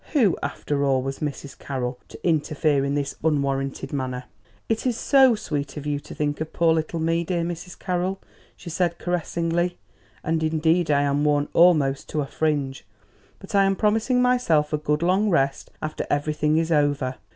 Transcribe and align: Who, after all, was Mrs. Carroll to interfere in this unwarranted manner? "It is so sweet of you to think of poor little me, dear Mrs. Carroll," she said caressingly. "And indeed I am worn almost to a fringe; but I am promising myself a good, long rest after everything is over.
Who, 0.13 0.35
after 0.41 0.83
all, 0.83 1.03
was 1.03 1.19
Mrs. 1.19 1.55
Carroll 1.55 1.99
to 2.07 2.27
interfere 2.27 2.83
in 2.83 2.95
this 2.95 3.13
unwarranted 3.23 3.93
manner? 3.93 4.23
"It 4.67 4.87
is 4.87 4.97
so 4.97 5.35
sweet 5.35 5.77
of 5.77 5.85
you 5.85 5.99
to 5.99 6.15
think 6.15 6.41
of 6.41 6.51
poor 6.51 6.73
little 6.73 6.99
me, 6.99 7.23
dear 7.23 7.43
Mrs. 7.43 7.77
Carroll," 7.77 8.19
she 8.57 8.71
said 8.71 8.97
caressingly. 8.97 9.77
"And 10.23 10.41
indeed 10.41 10.89
I 10.89 11.03
am 11.03 11.23
worn 11.23 11.49
almost 11.53 12.09
to 12.09 12.21
a 12.21 12.25
fringe; 12.25 12.83
but 13.37 13.53
I 13.53 13.63
am 13.65 13.75
promising 13.75 14.23
myself 14.23 14.73
a 14.73 14.79
good, 14.79 15.03
long 15.03 15.29
rest 15.29 15.69
after 15.83 16.07
everything 16.09 16.57
is 16.57 16.71
over. 16.71 17.17